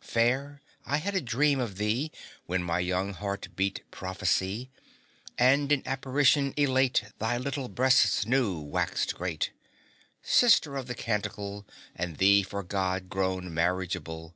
Fair, 0.00 0.62
I 0.86 0.96
had 0.96 1.14
a 1.14 1.20
dream 1.20 1.60
of 1.60 1.76
thee, 1.76 2.10
When 2.46 2.62
my 2.62 2.78
young 2.78 3.12
heart 3.12 3.48
beat 3.56 3.82
prophecy, 3.90 4.70
And 5.36 5.70
in 5.70 5.82
apparition 5.84 6.54
elate 6.56 7.04
Thy 7.18 7.36
little 7.36 7.68
breasts 7.68 8.24
knew 8.24 8.58
waxèd 8.64 9.14
great, 9.14 9.50
Sister 10.22 10.76
of 10.76 10.86
the 10.86 10.94
Canticle, 10.94 11.66
And 11.94 12.16
thee 12.16 12.42
for 12.42 12.62
God 12.62 13.10
grown 13.10 13.52
marriageable. 13.52 14.34